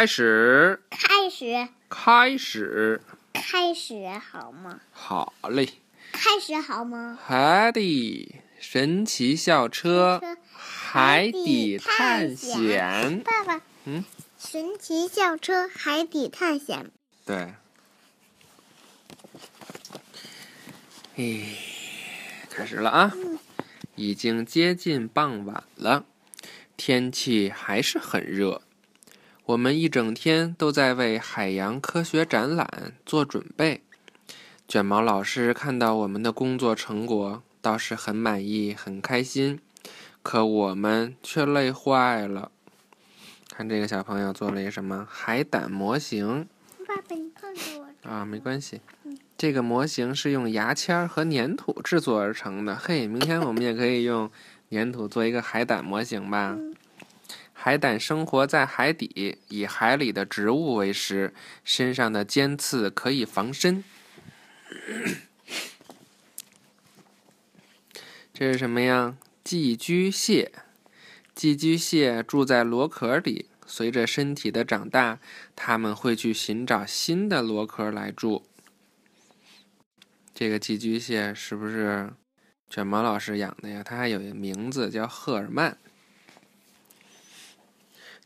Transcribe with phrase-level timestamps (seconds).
[0.00, 3.02] 开始，开始，开始，
[3.34, 4.80] 开始好吗？
[4.92, 5.74] 好嘞，
[6.10, 7.18] 开始好吗？
[7.22, 10.18] 海底，神奇校车，
[10.54, 13.22] 海底探险。
[13.22, 14.02] 爸爸，嗯，
[14.38, 16.90] 神奇校车海底探险。
[17.26, 17.52] 对，
[21.16, 21.58] 哎，
[22.48, 23.12] 开始了啊！
[23.96, 26.06] 已经接近傍晚了，
[26.78, 28.62] 天气还是很热。
[29.50, 33.82] 我们一整天都在为海洋科学展览做准备。
[34.68, 39.58] 卷毛老师看到我们的工作成果，倒是很满意、很开心。
[40.22, 42.52] 可我们却累坏了。
[43.48, 46.46] 看这个小朋友做了一个什么海胆模型
[46.86, 48.08] 爸爸，你看着我。
[48.08, 48.24] 啊？
[48.24, 48.80] 没关系，
[49.36, 52.76] 这个模型是用牙签和粘土制作而成的。
[52.76, 54.30] 嘿，明天我们也可以用
[54.70, 56.56] 粘土做一个海胆模型吧。
[57.62, 63.84] 海胆生活在海底，以海里的植物为食，身上的尖刺可以防身。
[68.32, 69.18] 这是什么呀？
[69.44, 70.52] 寄居蟹。
[71.34, 75.18] 寄居蟹住在螺壳里，随着身体的长大，
[75.54, 78.46] 它们会去寻找新的螺壳来住。
[80.32, 82.10] 这个寄居蟹是不是
[82.70, 83.82] 卷毛老师养的呀？
[83.84, 85.76] 它还有一个名字叫赫尔曼。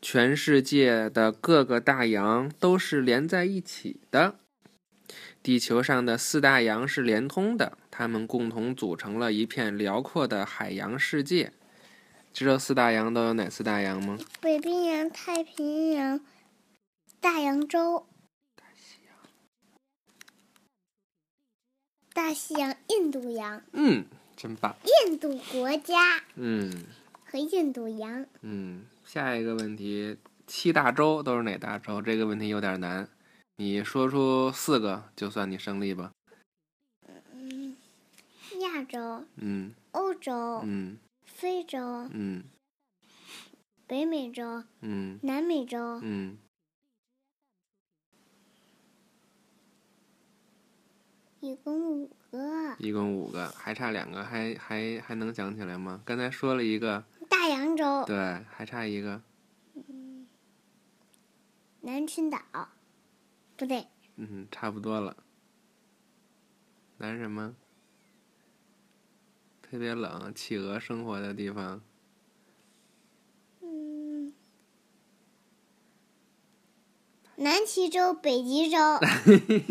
[0.05, 4.37] 全世界的各个大洋都是连在一起的。
[5.43, 11.55] 地球上的四大洋是连通的，它们共同组成了一片辽阔的海洋世界。
[12.35, 14.19] 知道四大洋都有哪四大洋吗？
[14.43, 16.21] 北冰洋、太平洋、
[17.19, 18.07] 大洋洲、
[18.55, 19.17] 大西洋、
[22.13, 24.05] 大西洋印度洋、嗯，
[24.37, 24.77] 真棒。
[25.07, 26.85] 印度国家嗯
[27.25, 28.27] 和印度洋。
[28.43, 30.17] 嗯，下一个问题，
[30.47, 32.01] 七大洲都是哪大洲？
[32.01, 33.09] 这个问题有点难，
[33.57, 36.11] 你说出四个就算你胜利吧。
[37.33, 37.77] 嗯，
[38.61, 42.45] 亚洲、嗯欧洲、嗯非洲、嗯
[43.87, 46.39] 北美洲、嗯南美洲、嗯，
[51.41, 52.75] 一共五个。
[52.79, 56.01] 一共五个，还差两个，还还还能想起来吗？
[56.05, 58.17] 刚才说了一个，大洋洲、对，
[58.51, 59.23] 还差一个，
[61.81, 62.39] 南群岛，
[63.57, 63.87] 不对，
[64.17, 65.17] 嗯，差不多了。
[66.99, 67.55] 南什么？
[69.63, 71.83] 特别冷，企鹅生活的地方。
[73.61, 74.33] 嗯，
[77.37, 78.79] 南极洲、北极洲。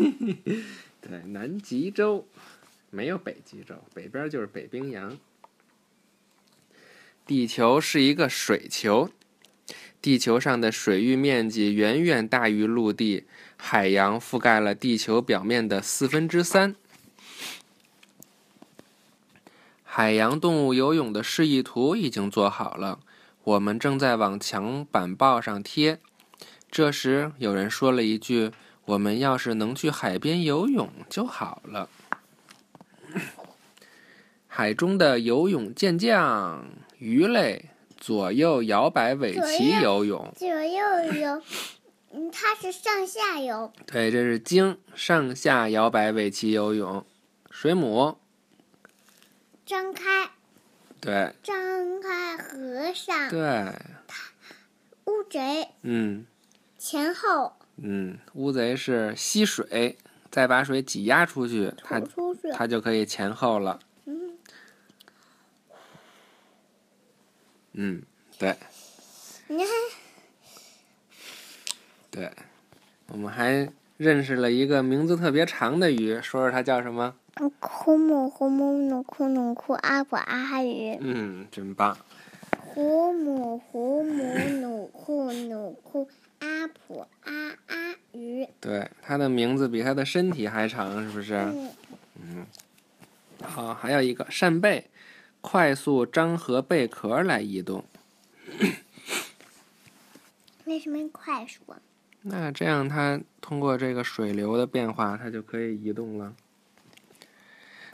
[1.00, 2.26] 对，南极洲
[2.90, 5.18] 没有北极洲，北边就是北冰洋。
[7.26, 9.08] 地球是一个水球，
[10.02, 13.24] 地球上的水域面积远远大于陆地，
[13.56, 16.76] 海洋覆盖了地球表面的四分之三。
[19.82, 23.00] 海洋动物游泳的示意图已经做好了，
[23.44, 25.98] 我们正在往墙板报上贴。
[26.70, 28.52] 这时，有人说了一句
[28.84, 31.88] ：“我们要是能去海边游泳就好了。”
[34.46, 36.66] 海中的游泳健将
[37.04, 37.66] 鱼类
[37.98, 41.42] 左右摇摆尾鳍游泳，左右游，
[42.10, 43.70] 嗯，它是上下游。
[43.86, 47.04] 对，这是鲸上下摇摆尾鳍游泳。
[47.50, 48.16] 水母，
[49.66, 50.30] 张开，
[50.98, 53.28] 对张开，合上。
[53.28, 53.70] 对，
[55.04, 56.24] 乌贼嗯
[56.78, 59.98] 前后嗯，乌贼是吸水，
[60.30, 62.50] 再把水挤压出去，它吐出去。
[62.50, 63.78] 它就可以前后了。
[67.74, 68.02] 嗯，嗯，
[68.38, 68.56] 对
[69.48, 69.68] 你看，
[72.10, 72.30] 对，
[73.08, 77.14] 我们还认识了一个名字特别长的鱼，说说它叫什么？
[77.58, 80.96] 库姆胡姆努库努库阿普阿哈鱼。
[81.00, 81.96] 嗯，真棒。
[82.60, 86.08] 胡姆胡姆努库努库
[86.38, 87.32] 阿普阿
[87.66, 88.46] 阿鱼。
[88.60, 91.34] 对，它的名字比它的身体还长，是不是？
[92.22, 92.46] 嗯，
[93.42, 94.86] 好，还有一个扇贝，
[95.46, 97.84] 快速张合贝壳来移动。
[100.64, 101.76] 为什么快速啊？
[102.22, 106.32] 那这样它通过这个水流的变化，它就可以移动了。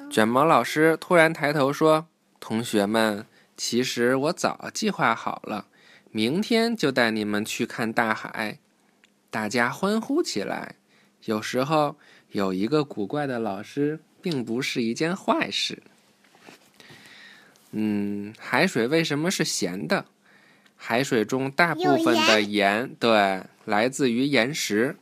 [0.08, 2.06] 卷毛老师突然抬头说
[2.38, 3.26] ：“同学们，
[3.56, 5.66] 其实我早计划好了，
[6.12, 8.60] 明天就带你们去看大海。”
[9.28, 10.76] 大家欢呼起来。
[11.24, 11.96] 有时候
[12.30, 15.82] 有一个古怪的老师，并不是一件坏事。
[17.72, 20.06] 嗯，海水为什么是咸的？
[20.76, 24.96] 海水中大部分的盐，对，来自于岩石。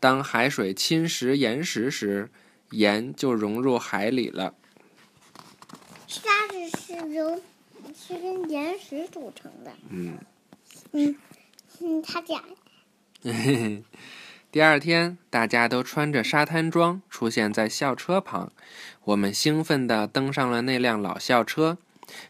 [0.00, 2.30] 当海水侵蚀岩石时，
[2.70, 4.54] 盐就融入海里了。
[6.06, 7.42] 沙子是由
[7.94, 9.72] 是跟岩石组成的。
[9.90, 10.18] 嗯。
[10.92, 11.16] 嗯
[11.80, 12.42] 嗯，他讲。
[14.56, 18.50] 第二天，大家都穿着沙滩装出现在校车旁。
[19.04, 21.76] 我们兴奋地登上了那辆老校车。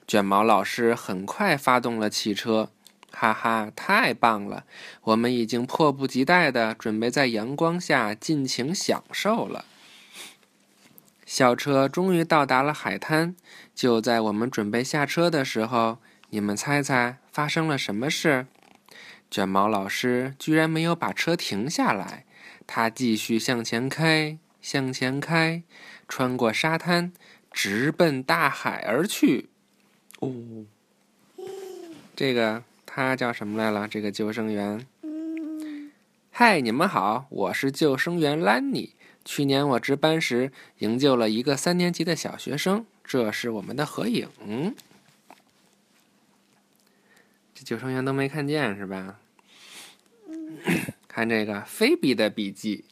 [0.08, 2.70] 卷毛老师很快发动了汽车。
[3.12, 4.64] 哈哈，太棒了！
[5.02, 9.64] 我们已经迫不及待地准备在阳光下尽情享受了。
[11.24, 13.36] 校车终于到达了海滩。
[13.72, 15.98] 就在我们准备下车的时候，
[16.30, 18.48] 你们猜猜发生了什么事？
[19.30, 22.24] 卷毛老师居然没有把车停下来，
[22.66, 25.62] 他继续向前开，向前开，
[26.08, 27.12] 穿过沙滩，
[27.50, 29.48] 直奔大海而去。
[30.20, 30.64] 哦，
[32.14, 32.62] 这个。
[32.98, 33.86] 他叫什么来了？
[33.86, 34.86] 这个救生员。
[36.30, 38.94] 嗨，你们好，我是救生员兰尼。
[39.22, 44.30] 去年我值班时营救了一个三年级的小学生，这是我们的合影。
[47.58, 49.16] 这救生员都没看见是吧？
[51.08, 52.84] 看这个菲比的笔记，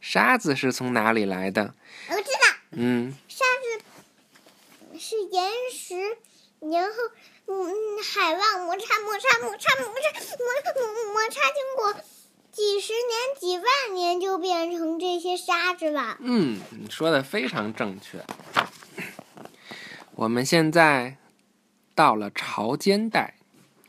[0.00, 1.72] 沙子是从哪里来的？
[2.10, 2.56] 我知道。
[2.72, 3.14] 嗯。
[3.28, 5.94] 沙子是岩石，
[6.60, 6.92] 然后。
[7.46, 7.52] 嗯，
[8.02, 11.92] 海浪摩擦摩擦摩擦摩擦摩摩摩擦，经过
[12.50, 16.16] 几十年几万年，就变成这些沙子了。
[16.20, 18.24] 嗯，你说的非常正确。
[20.16, 21.18] 我们现在
[21.94, 23.33] 到了潮间带，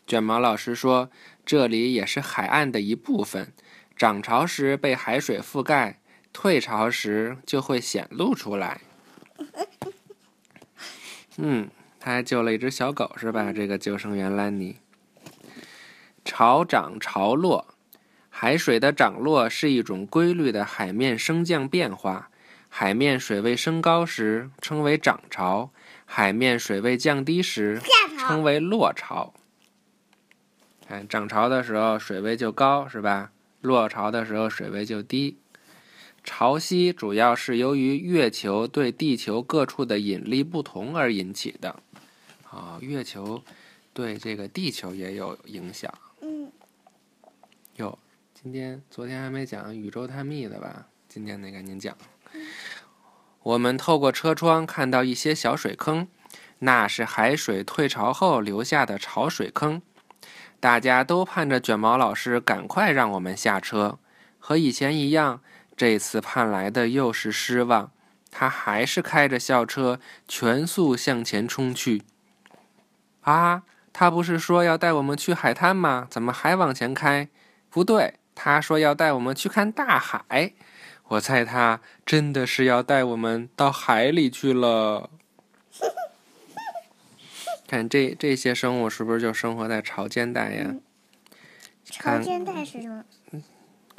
[0.07, 1.09] 卷毛老师说，
[1.45, 3.53] 这里也是海岸的一部分。
[3.95, 5.99] 涨潮时被海水覆盖，
[6.33, 8.81] 退潮时就会显露出来。
[11.37, 11.69] 嗯。
[11.97, 13.51] 他还救了一只小狗，是吧？
[13.51, 14.77] 这个救生员兰尼。
[16.23, 17.73] 潮涨潮落，
[18.29, 22.29] 海水的涨落是一种规律的海面升降变化。
[22.69, 25.71] 海面水位升高时称为涨潮，
[26.05, 27.81] 海面水位降低时
[28.19, 29.33] 称为落潮。
[30.87, 33.31] 看涨潮的时候水位就高，是吧？
[33.61, 35.37] 落潮的时候水位就低。
[36.23, 41.75] 潮汐主要是由于月球对地球各处的引力不同而引起的。
[42.49, 43.43] 啊，月球
[43.93, 45.93] 对这个地球也有影响。
[46.21, 46.51] 嗯。
[47.75, 47.97] 哟，
[48.33, 50.87] 今天、昨天还没讲宇宙探秘的吧？
[51.09, 51.97] 今天得赶紧讲。
[53.43, 56.07] 我们透过车窗看到一些小水坑，
[56.59, 59.81] 那是海水退潮后留下的潮水坑。
[60.59, 63.99] 大家都盼着卷毛老师赶快让我们下车。
[64.39, 65.41] 和以前一样，
[65.75, 67.91] 这次盼来的又是失望。
[68.31, 72.03] 他还是开着校车全速向前冲去。
[73.21, 73.63] 啊，
[73.93, 76.05] 他不是说要带我们去海滩吗？
[76.09, 77.29] 怎么还往前开？
[77.69, 80.53] 不对，他说要带我们去看大海。
[81.09, 85.09] 我猜他真的是要带我们到海里去了。
[87.67, 90.75] 看这这些生物是不是就生活在潮间带呀？
[91.85, 93.03] 潮间带是什么？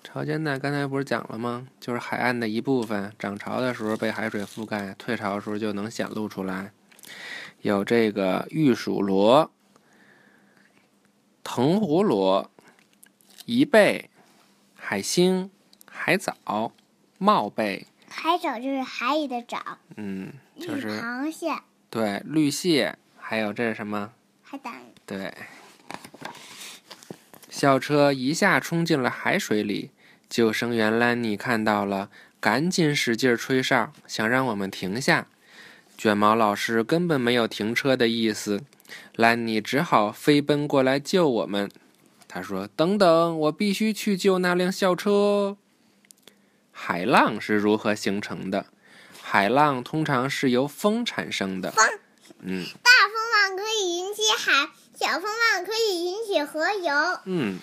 [0.02, 1.66] 潮间带刚才不是讲了吗？
[1.80, 6.72] 就是海岸的一部分，涨潮的时候被海水覆盖，退潮的时候就能显露出来。
[7.62, 9.50] 有这个玉鼠螺、
[11.42, 12.50] 藤壶螺、
[13.46, 14.10] 贻贝、
[14.74, 15.50] 海星、
[15.90, 16.72] 海藻、
[17.18, 17.86] 帽贝。
[18.08, 19.78] 海藻就是海里的藻。
[19.96, 21.52] 嗯，就是螃蟹。
[21.90, 22.96] 对，绿蟹，
[23.28, 24.12] 还有这是什么？
[24.40, 24.72] 海胆。
[25.04, 25.34] 对。
[27.50, 29.90] 校车一下冲进了海水里，
[30.28, 35.26] 救生员兰尼看到了，赶紧使劲吹哨，想让我们停下。
[35.98, 38.62] 卷毛老师根本没有停车的意思，
[39.16, 41.68] 兰尼只好飞奔过来救我们。
[42.28, 45.56] 他说：“等等，我必须去救那辆校车。”
[46.70, 48.66] 海浪是如何形成的？
[49.20, 51.72] 海浪通常是由风产生的。
[51.72, 51.84] 风，
[52.40, 52.66] 嗯，
[54.36, 56.92] 海，小风浪可以引起河流。
[57.24, 57.58] 嗯，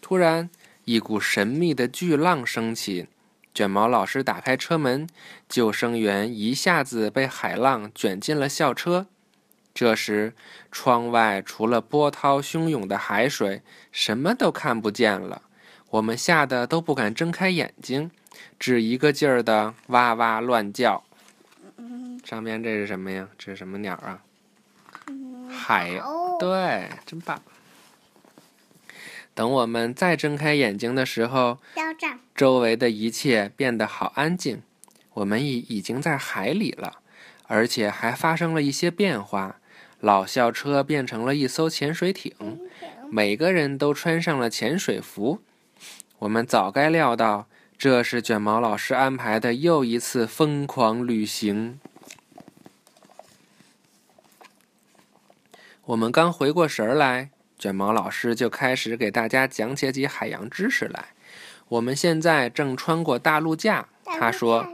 [0.00, 0.48] 突然，
[0.84, 3.08] 一股神秘的巨浪升起。
[3.52, 5.08] 卷毛老师打开车门，
[5.48, 9.06] 救生员一下子被海浪卷进了校车。
[9.74, 10.34] 这时，
[10.70, 15.42] 窗外除了波涛汹涌的海水，什么都看不见了。
[15.90, 18.10] 我们吓得都不敢睁开眼睛，
[18.58, 21.02] 只一个劲儿的哇哇乱叫。
[22.24, 23.28] 上面这是什么呀？
[23.36, 24.22] 这是什么鸟啊？
[25.60, 26.00] 海
[26.38, 27.42] 对，真棒。
[29.34, 31.58] 等我们再睁开眼睛的时候，
[32.34, 34.62] 周围的一切变得好安静。
[35.14, 37.00] 我们已已经在海里了，
[37.46, 39.56] 而且还发生了一些变化。
[40.00, 42.32] 老校车变成了一艘潜水艇，
[43.10, 45.40] 每个人都穿上了潜水服。
[46.20, 51.78] 我们早该料到，这是卷毛老师安排的又一次疯狂旅行。
[55.86, 61.06] 我们刚回过神儿来，卷毛老师就开始给大家讲解起海洋知识来。
[61.68, 64.66] 我们现在正穿过大陆架，他说。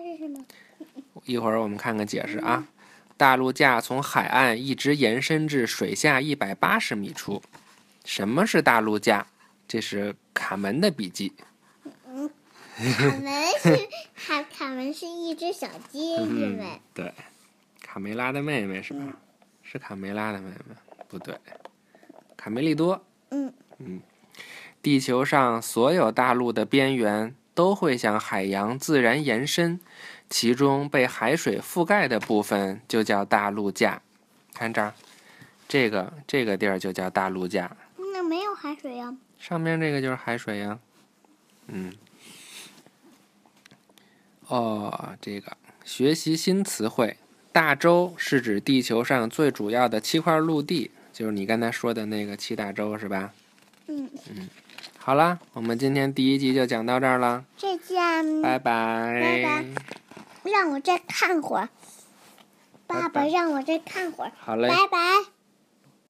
[1.25, 2.69] 一会儿我们看看解释啊。
[3.17, 7.43] 大陆架从海岸一直延伸至水下一百八十米处。
[8.05, 9.27] 什么是大陆架？
[9.67, 11.33] 这是卡门的笔记。
[12.09, 12.31] 嗯，
[12.77, 16.81] 卡门是卡卡门是一只小鸡，是呗？
[16.95, 17.13] 对，
[17.81, 19.01] 卡梅拉的妹妹是吧？
[19.63, 20.77] 是卡梅拉的妹妹？
[21.09, 21.39] 不对，
[22.37, 23.05] 卡梅利多。
[23.31, 24.01] 嗯嗯，
[24.83, 29.81] 地球上所有大陆的边缘都会向海洋自然延伸。
[30.29, 34.03] 其中被海水覆盖的部分就叫大陆架，
[34.53, 34.93] 看这儿，
[35.69, 37.77] 这个这个地儿就叫大陆架。
[37.97, 39.17] 那没有海水呀？
[39.39, 40.81] 上面这个就是海水呀。
[41.69, 41.93] 嗯。
[44.49, 47.17] 哦，这个学习新词汇，
[47.53, 53.33] 大洲是指地球上最主要的七块陆地，就是你刚才说的那个七大洲，是吧？
[53.87, 54.07] 嗯。
[54.29, 54.51] 嗯。
[54.99, 57.43] 好了，我们今天第一集就讲到这儿了。
[57.57, 58.43] 再见。
[58.43, 59.19] 拜拜。
[59.23, 59.65] 拜拜。
[60.43, 61.71] 让我再看会儿，
[62.87, 64.33] 爸爸，让我再看会儿。
[64.37, 65.36] 好嘞，拜拜。